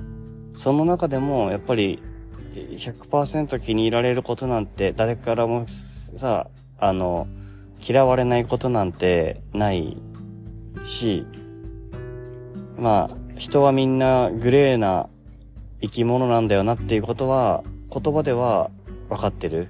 [0.53, 2.01] その中でもやっぱり
[2.55, 6.47] 100%気に入られることなんて誰からもさ、
[6.79, 7.27] あの、
[7.85, 9.97] 嫌われないことなんてない
[10.85, 11.27] し、
[12.79, 15.09] まあ、人はみんなグレーな
[15.81, 18.71] 生き物なんだよなっていうことは、言葉では
[19.09, 19.69] 分かってる。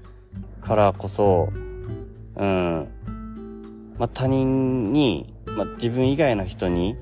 [0.69, 1.49] からこそ、
[2.37, 2.89] うん、
[3.99, 6.95] まあ他人に、まあ自分以外の人に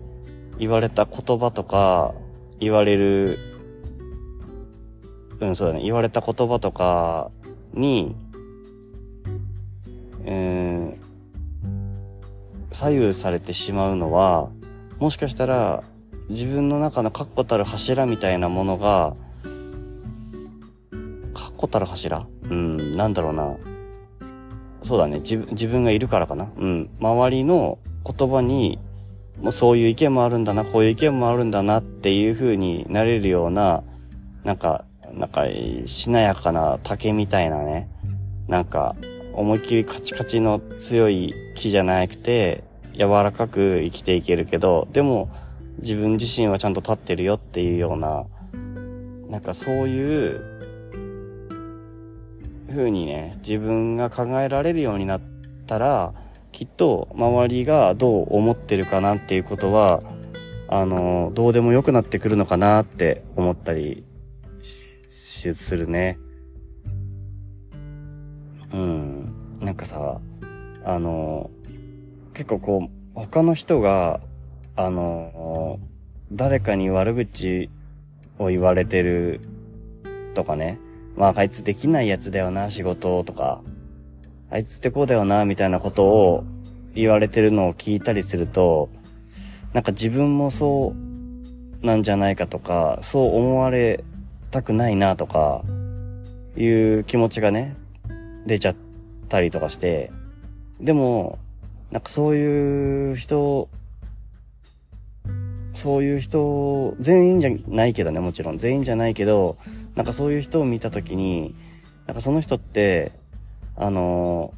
[0.59, 2.15] 言われた言葉とか、
[2.61, 3.39] 言われる、
[5.41, 7.31] うん、そうだね、言われた言葉とか
[7.75, 8.15] に、
[10.25, 10.99] うん、
[12.71, 14.49] 左右されてしまうのは、
[15.01, 15.83] もしかしたら
[16.29, 19.15] 自分の中の確固たる柱みたいなものが、
[21.35, 22.27] 確固たる柱？
[22.51, 23.57] うん、なんだろうな。
[24.83, 26.49] そうだね、自分がいるからかな。
[26.57, 28.79] うん、周りの言葉に
[29.41, 33.83] もうそういう意見もあるんだな、こういう意見もあるんだなっていう風になれるような、
[34.45, 35.45] なんか、なんか、
[35.85, 37.89] しなやかな竹みたいなね、
[38.49, 38.97] なんか、
[39.35, 45.29] 思いっきりカチカチの強い木じゃなくて、柔らかく生きていけるけど、でも、
[45.79, 48.25] 自分自身はちゃんと立ってるよっていうような、
[49.29, 50.57] なんかそういう、
[52.69, 55.21] 風にね、自分が考えられるようになっ
[55.67, 56.13] たら、
[56.53, 60.03] きっと周りがどう思ってるかなっていうことは、
[60.69, 64.05] あの、どうでもよくなってくるのかなって思ったり
[64.63, 66.19] するね。
[68.73, 69.53] うん。
[69.61, 70.21] なんかさ、
[70.85, 71.51] あの、
[72.35, 74.21] 結構こう、他の人が、
[74.77, 75.81] あの、
[76.33, 77.71] 誰かに悪口
[78.39, 79.41] を言われてる
[80.35, 80.79] とかね。
[81.17, 83.63] まあ、あいつできないやつだよな、仕事とか。
[84.51, 86.45] あいつってこうだよな、みたいなことを
[86.95, 88.91] 言われてるのを聞いたりすると、
[89.73, 90.95] なんか自分もそ
[91.83, 94.05] うなんじゃないかとか、そう思われ
[94.51, 95.65] たくないなとか、
[96.57, 97.77] いう気持ちがね、
[98.47, 98.77] 出ちゃっ
[99.29, 100.11] たりとかして、
[100.81, 101.39] でも、
[101.91, 103.69] なんかそういう人、
[105.77, 108.59] そういう人、全員じゃないけどね、もちろん。
[108.59, 109.57] 全員じゃないけど、
[109.95, 111.55] なんかそういう人を見たときに、
[112.07, 113.13] なんかその人って、
[113.77, 114.55] あの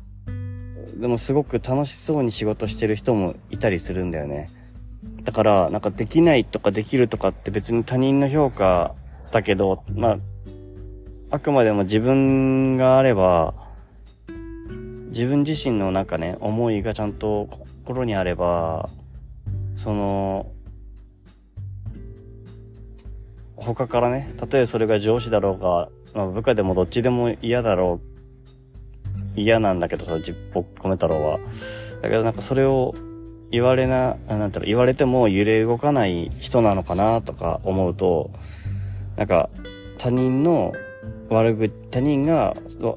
[0.96, 4.48] でもすごく楽しそうに仕事してる人もいたりするんだよね。
[5.24, 8.94] だから、なんかできないとかできるとかって別に他人の評価
[9.31, 10.18] だけど、まあ、
[11.31, 13.54] あくまでも自分があれば、
[15.09, 17.48] 自分自身のなんかね、思いがちゃんと
[17.85, 18.88] 心にあれば、
[19.76, 20.50] その、
[23.61, 28.18] 他からね、たとえそれが上司だろうが、まあ、部下でもどっちでも嫌だろう
[29.40, 31.38] 嫌なんだけどさ、じっぽ米太郎は。
[32.03, 32.94] だけどなんかそれを
[33.51, 38.31] 言われな、なんていうの、言われても揺れ動かない人なのかなとか思うと、
[39.16, 39.49] なんか
[39.97, 40.73] 他人の
[41.31, 42.55] 悪口、他人が、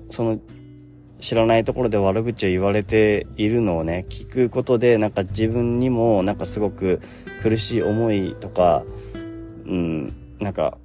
[0.10, 0.39] その、
[1.19, 7.00] 知らないところで悪口を言われているのをね、聞くことで、なんか自分にも、なんかすごく
[7.43, 8.84] 苦しい思いとか、
[9.65, 10.77] うん、なんか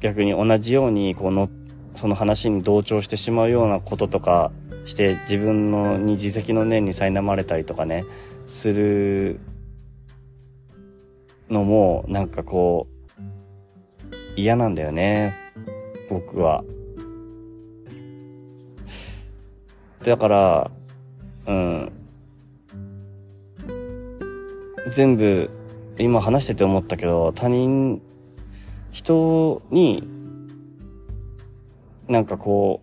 [0.00, 1.50] 逆に同じように、この、
[1.94, 4.50] その話に同調してしまうようなこととか、
[4.84, 8.04] して自分のに自責の念に苛まれたりとかね
[8.46, 9.40] する
[11.50, 15.36] のもなんかこう嫌なんだよね
[16.08, 16.64] 僕は。
[20.02, 20.70] だから
[21.46, 21.92] うん
[24.90, 25.48] 全部
[25.98, 28.02] 今話してて思ったけど他人
[28.92, 30.06] 人に
[32.08, 32.80] なんかこ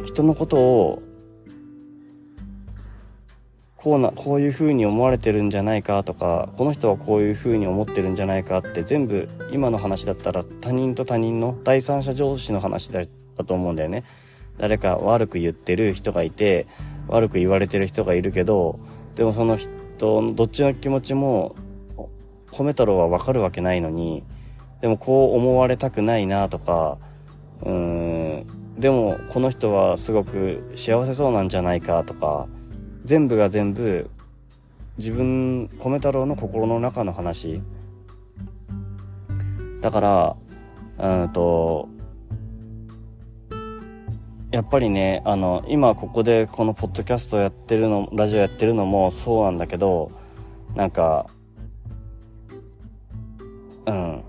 [0.00, 1.02] う人のことを
[3.82, 13.04] こうな、こういう風に思われてるんじゃないかとか、この人はこういう風に思ってるんじゃないかって全部今の話だったら他人と他人の第三者上司の話だ
[13.44, 14.04] と思うんだよね。
[14.56, 16.68] 誰か悪く言ってる人がいて、
[17.08, 18.78] 悪く言われてる人がいるけど、
[19.16, 21.56] でもその人の、どっちの気持ちも、
[22.52, 24.22] 米太郎はわかるわけないのに、
[24.80, 26.98] でもこう思われたくないなとか、
[27.62, 28.46] うーん、
[28.78, 32.48] でもこの人はすごく幸せそうなんじゃないかとか
[33.04, 34.10] 全部が全部
[34.98, 37.62] 自分米太郎の心の中の話。
[39.80, 40.00] だか
[40.98, 41.88] らうんと
[44.52, 50.12] やっぱりねあの今ここでこのポッドキャストやってるのラジオやってるのもそうなんだけど
[50.76, 51.26] なんか
[53.86, 54.24] うん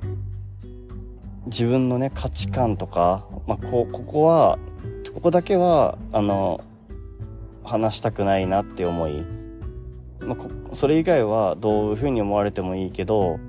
[1.45, 4.57] 自分のね価値観とかまあ、こここは
[5.13, 6.63] ここだけはあの
[7.63, 9.23] 話したくないなって思い、
[10.21, 13.39] まあ、それ以外はどういうふうに思われてもいいけど、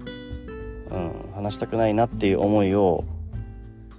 [0.91, 3.05] うん、話したくないなっていう思いを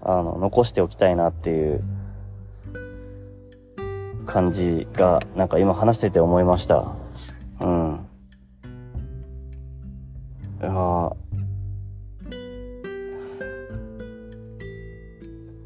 [0.02, 1.84] あの残しておきたいなっていう
[4.26, 6.86] 感じがなんか今話してて思いました。
[7.62, 8.06] うん。
[10.62, 11.12] いや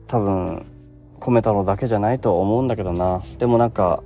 [0.09, 0.65] 多分、
[1.19, 3.21] 米太郎だけじゃないと思うんだけどな。
[3.37, 4.01] でもなんか、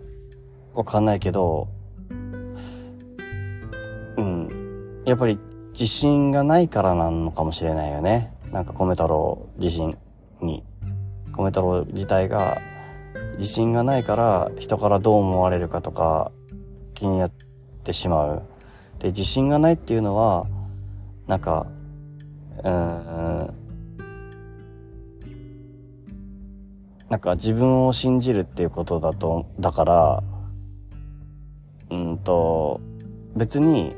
[0.74, 1.70] わかんないけど、
[4.18, 5.02] うん。
[5.06, 5.40] やっぱり
[5.72, 8.34] 自信がないからなのかもしれないよね。
[8.52, 9.96] なんか米太郎自身
[10.42, 10.66] に。
[11.38, 12.60] 米太郎自体が
[13.38, 16.32] 自信がないから人からどう思われるかとか
[16.96, 17.32] 気になっ
[17.86, 18.44] てしまう。
[19.00, 20.48] で、自信がないっていうのは、
[21.28, 21.66] なんか、
[22.62, 23.63] うん、
[27.14, 30.24] なんか自分を信じるっていうことだと、だから、
[31.92, 32.82] うんと、
[33.36, 33.96] 別に、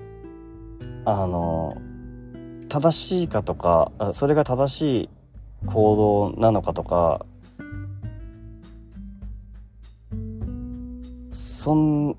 [1.06, 1.78] あの、
[2.67, 5.10] 正しいかとか、それが正しい
[5.65, 7.25] 行動なのかとか、
[11.32, 12.17] そん、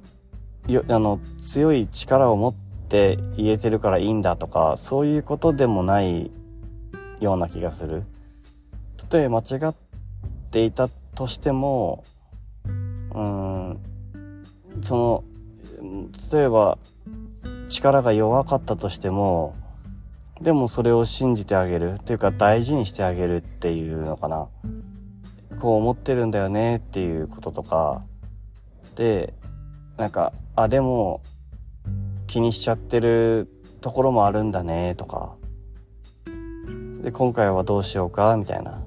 [0.67, 2.55] よ、あの、強い力を持っ
[2.89, 6.31] て言えてるからいいんだとか、そういうことでもない
[7.21, 8.03] ような気がする。
[9.13, 9.75] 例え間違っ
[10.51, 12.05] ていたとしても、
[13.15, 13.79] うん、
[14.83, 15.25] その、
[16.33, 16.79] 例えば、
[17.69, 19.55] 力が弱かったとしても、
[20.41, 21.95] でもそれを信じてあげる。
[21.95, 24.49] っていうか大事にしてあげるっていうのかな。
[25.59, 26.77] こう思ってるんだよね。
[26.77, 28.03] っていうこととか、
[28.97, 29.33] で、
[29.97, 31.23] なんか、あ、でも
[32.27, 33.49] 気にしちゃってる
[33.81, 34.95] ところもあるんだね。
[34.97, 35.37] とか、
[37.03, 38.37] で、今回はどうしようか。
[38.37, 38.83] みたいな。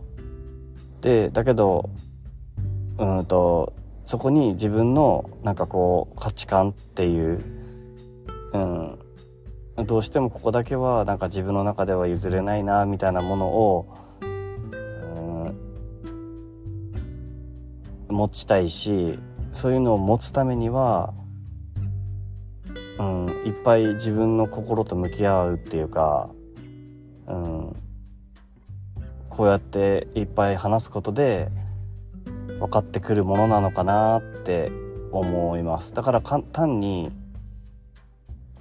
[1.02, 1.90] で、だけど、
[2.98, 3.74] うんと、
[4.06, 7.42] そこに自分のなんかこう価値観っていう、
[8.54, 15.56] うん、どうしてもここだけはなんか自分の中では譲れないなみたいなものをうん
[18.08, 19.20] 持ちたいし
[19.54, 21.14] そういうのを持つためには、
[22.98, 26.30] うん、いっぱい自分の心と向き合うっていうか、
[29.40, 31.48] こうやっていっぱい話すことで
[32.60, 34.70] 分かってくるものなのかなって
[35.14, 35.94] 思います。
[35.94, 37.10] だから単に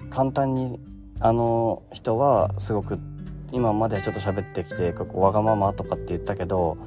[0.09, 0.79] 簡単に
[1.19, 2.97] あの人はすごく
[3.51, 6.77] 今までちょっと喋ってきてわがままとかって言ったけど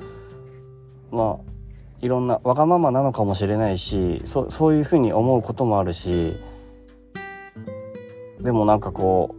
[1.10, 1.52] まあ
[2.00, 6.38] いろんなわがままなのかもしれないしそそういうふうに思うこともあるし
[8.40, 9.34] でもなんかこ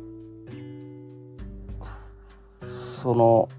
[2.61, 3.49] うその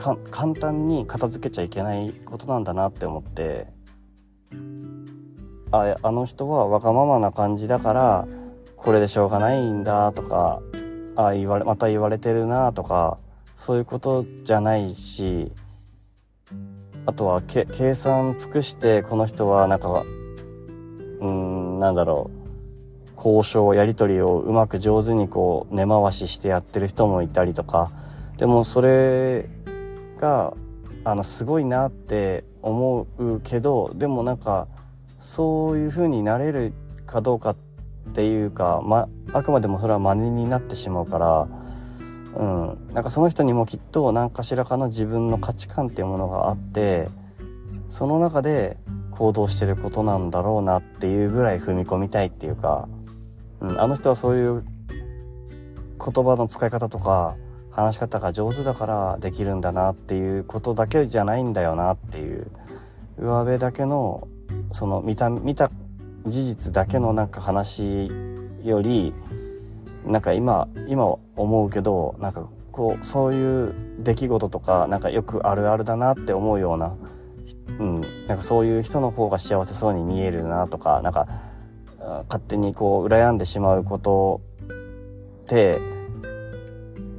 [0.00, 3.66] 簡単に片付けちゃいけないことなんだなって思って。
[5.72, 8.28] ああの人はわがままな感じだから
[8.76, 10.60] これでしょうがないんだとか
[11.14, 13.18] あ言われまた言われてるなとか
[13.54, 15.52] そういうことじゃないし
[17.06, 20.04] あとは計算尽くしてこの人はなんか
[21.20, 27.92] うんなんだろう交渉やり取りをうまく上手にこう根回ししてやってる人もいたりとか。
[28.40, 29.50] でもそれ
[30.20, 30.54] が
[31.04, 34.68] あのすごいなって思うけどでもなんか
[35.18, 36.72] そういう風になれる
[37.06, 37.56] かどうかっ
[38.12, 41.48] ていうか、ま、あくまでもそれは真似になってしまうから、
[42.34, 47.08] うん、なんかその人にもきっと何かしらかの自分の価値観っていうものがあって
[47.88, 48.76] その中で
[49.10, 52.88] 行動してることなんだろうなっていうぐらい踏み込みたいっていうか、
[53.60, 54.64] うん、あの人はそういう
[56.02, 57.36] 言葉の使い方とか
[57.70, 62.46] 話し方が上手だからできるんだなっていうことだけじゃないんだよなっていう
[63.18, 64.26] 上辺だけの
[64.72, 65.70] その見た見た
[66.26, 68.10] 事実だけのなんか話
[68.62, 69.14] より
[70.06, 71.06] なんか今今
[71.36, 76.96] 思うけどなんかこうそういう出来事とかなんかよくあるあるだなって思うような、
[77.78, 81.26] うん、なんかそういう人の方が幸せそうに見えるなとかなんか
[82.28, 84.40] 勝手にこう羨んでしまうこと
[85.44, 85.99] って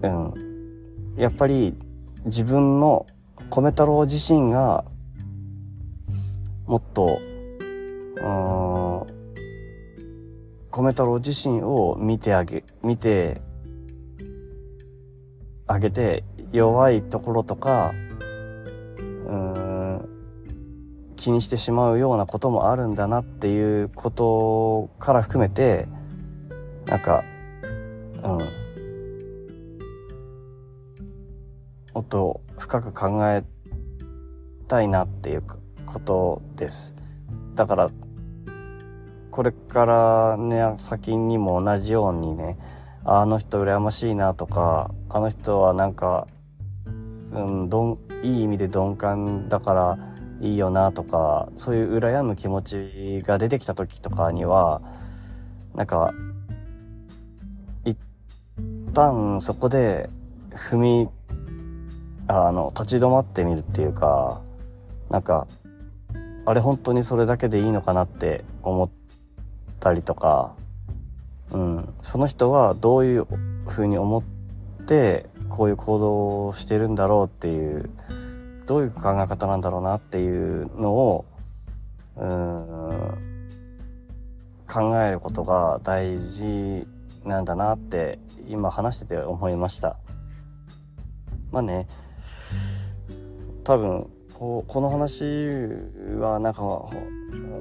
[0.03, 1.75] うん、やっぱり
[2.25, 3.05] 自分の
[3.49, 4.85] 米太郎自身が
[6.65, 7.19] もっと
[10.71, 13.41] 米太郎自身を見てあげ見て
[15.67, 17.91] あげて弱いところとか
[19.27, 20.09] うん
[21.17, 25.87] 気にしてしまうようなこともあるんだなっていうことから含めて
[26.85, 27.23] なんか
[28.23, 28.60] うん
[31.93, 33.43] もっと深く考え
[34.67, 35.43] たいなっていう
[35.85, 36.95] ことです。
[37.55, 37.89] だから
[39.31, 42.57] これからね先にも同じようにね
[43.03, 46.27] あの人羨ましいなとかあの人はなんか、
[47.31, 49.97] うん、どんいい意味で鈍感だから
[50.41, 54.81] いいよなとかそういう羨む気持ちが出てきた時とかには
[55.75, 56.13] なんか
[57.85, 57.97] 一
[58.93, 60.09] 旦そこで
[60.51, 61.09] 踏み
[62.27, 64.41] あの立ち止まってみるっていうか
[65.09, 65.47] なんか
[66.45, 68.89] あれ本当にそれだけでいいのかなって思っ
[69.79, 70.55] たりとか、
[71.51, 73.27] うん、その人はどういう
[73.67, 77.89] ふうに思ってこういう行動をしてるんだろうっていう
[78.65, 81.25] どういう考え方なんだろうなっていうのを
[82.15, 83.31] うん
[84.67, 86.87] 考えることが大事
[87.25, 89.97] なんだなって今話してて思いました。
[91.51, 91.87] まあね
[93.63, 95.23] 多分ここの話
[96.19, 96.89] はなんか、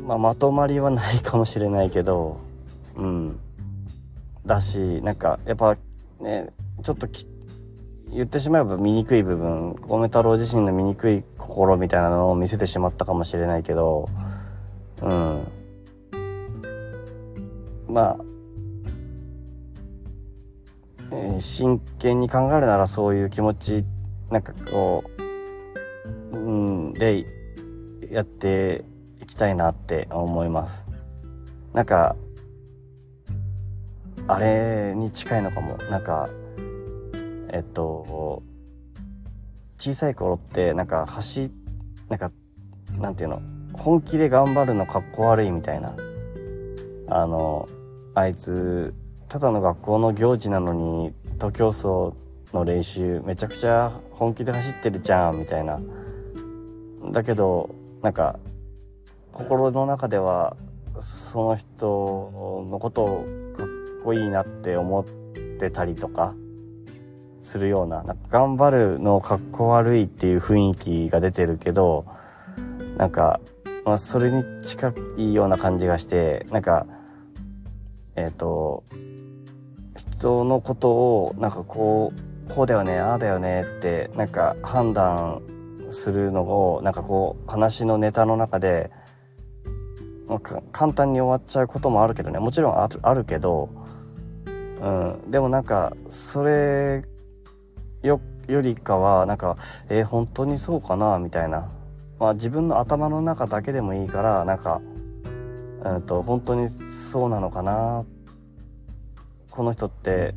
[0.03, 2.41] まあ、まとまりはないかもしれないけど
[2.97, 3.39] うん。
[4.47, 5.77] だしなんかやっぱ
[6.21, 6.49] ね
[6.83, 7.07] ちょっと
[8.11, 14.09] 言ってしまえば醜い部分米太郎自身の醜い心みたいなのを見せてしまったかもしれないけど
[15.03, 15.47] うん。
[17.89, 18.17] まあ、
[21.13, 23.85] えー、真剣に考えるならそういう気持ち
[24.31, 25.20] なんかこう
[26.33, 26.93] うん。
[26.95, 27.27] で
[28.11, 28.85] やって
[29.21, 30.87] いきたいなって思います。
[31.73, 32.17] なんか
[34.27, 35.77] あれに近いのかも。
[35.91, 36.29] なんか
[37.53, 38.43] えっと
[39.77, 41.51] 小さい頃ってなんか走
[42.09, 42.31] なんか
[42.99, 43.41] なんていうの？
[43.75, 45.95] 本気で頑張るのかっこ悪いみたいな。
[47.09, 47.69] あの
[48.15, 48.95] あいつ
[49.29, 51.87] ただの学校の行事なのに徒競走
[52.53, 55.81] の練習めちゃくちゃ本気で走ってるじゃんみたいな。
[57.13, 58.39] だけどなんか
[59.33, 60.57] 心の中では
[60.99, 63.27] その人のことを
[63.57, 63.67] かっ
[64.05, 65.05] こいいなって思っ
[65.59, 66.35] てたりとか
[67.41, 72.05] するようななんか頑張るのかっこ悪いっていう雰囲気が出てるけど
[72.97, 73.41] なんか、
[73.85, 76.87] まあ、それに近いような感じがしてなんか
[78.17, 78.85] えっ、ー、と
[79.97, 82.13] 人のことをなんかこ
[82.49, 85.41] うこうだよねああだよねってなんか判断
[85.91, 88.91] するのをなんかこう話のネタの中で
[90.73, 92.39] 簡単に終わっちゃうこともあるけどね。
[92.39, 93.69] もちろんあるけど、
[94.81, 94.91] う
[95.27, 97.03] ん、でもなんかそれ
[98.03, 99.57] よよりかはなんか
[99.89, 101.71] えー、本当にそうかなみたいな、
[102.19, 104.81] まあ、自分の頭の中だけでもいいからなんか、
[105.85, 108.05] うんと、本当にそうなのかな。
[109.51, 110.35] この人って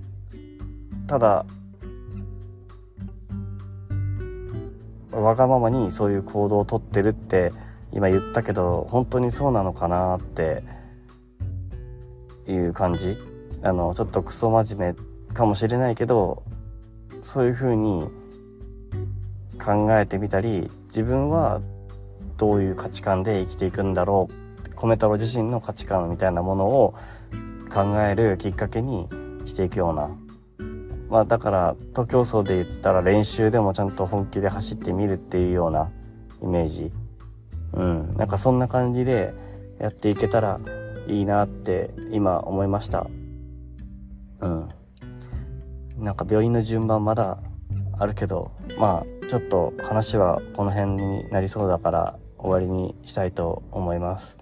[1.05, 1.45] ただ
[5.15, 7.51] わがままにそういう行動をとってるって
[7.91, 10.63] 今言ったけど本当にそうなのかなって
[12.47, 13.17] いう感じ。
[13.65, 16.43] あのちょっとクソ真面目かもしれないけど
[17.21, 18.09] そういうふうに
[19.57, 21.61] 考えてみたり自分は
[22.37, 26.93] どういう価値観で生きていくんだろう米太郎自身の価値観みたいなものを
[27.73, 29.07] 考えるきっかけに
[29.45, 30.09] していくような
[31.13, 35.91] まあだから徒競走で言ったら練習でもちゃんと本気で走ってみるっていうような
[36.41, 36.91] イメージ。
[37.73, 38.15] うん。
[38.17, 39.31] なんかそんな感じで
[39.79, 40.59] やっていけたら
[41.07, 43.05] いいなって今思いました。
[44.39, 44.67] うん。
[45.99, 47.37] なんか病院の順番まだ
[47.99, 48.49] あるけど
[48.79, 54.39] まあちょっと話はこの辺になりそうだから終わりにしたいと思います。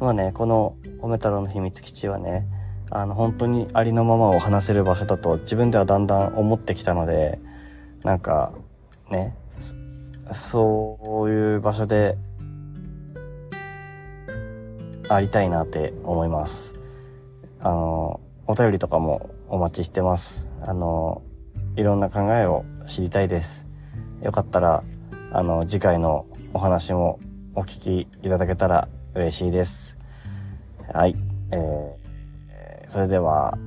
[0.00, 2.48] まあねこの「褒め太郎の秘密基地」はね
[2.90, 7.38] あの本当にありのままを話せる場所だと自分ではだんだん思ってきたので
[8.04, 8.52] なんか
[9.10, 9.36] ね
[10.30, 12.16] そういう場所で
[15.08, 16.76] ありたいなって思います
[17.60, 20.48] あのお便りとかもお待ちしてます。
[20.60, 21.22] あの、
[21.76, 23.66] いろんな考えを知りたいです。
[24.22, 24.84] よかったら、
[25.32, 27.18] あの、次回のお話も
[27.54, 29.98] お聞きいただけたら嬉しいです。
[30.92, 31.16] はい。
[31.50, 31.95] えー、
[32.88, 33.58] それでは、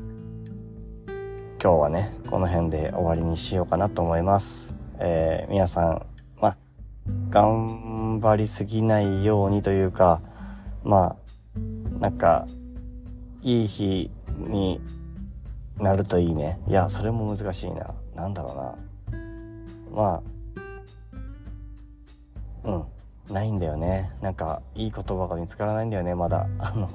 [1.62, 4.74] 今日はね、この辺で終わりにしようかなと思います。
[4.98, 6.06] えー、皆さん、
[6.40, 6.56] ま
[7.30, 10.22] 頑張りすぎないようにというか、
[10.86, 11.60] まあ、
[12.00, 12.48] なんか、
[13.42, 14.80] いい日に
[15.78, 16.62] なるといいね。
[16.70, 17.94] いや、それも難しいな。
[18.16, 18.76] なんだろうな。
[19.94, 20.24] ま
[22.64, 23.34] あ、うん。
[23.34, 24.12] ないんだよね。
[24.22, 26.48] なんか、いい言葉が見つからないんだよね、まだ。
[26.60, 26.88] あの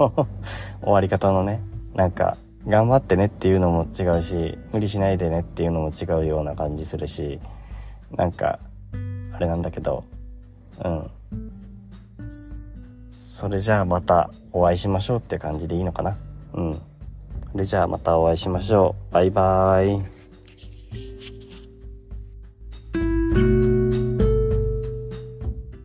[0.80, 1.60] 終わり方のね。
[1.94, 2.36] なんか、
[2.66, 7.40] 頑張ってねっていうのも違うし、無理しないでねっていうのも違うような感じするし、
[8.16, 8.58] なんか、
[9.32, 10.04] あれなんだけど、
[10.82, 11.10] うん。
[13.10, 16.16] それじゃあまたお会いしましょうって感じでいいのかな？
[16.54, 16.80] うん。
[17.52, 19.12] それじゃあまたお会いしましょう。
[19.12, 20.13] バイバーイ。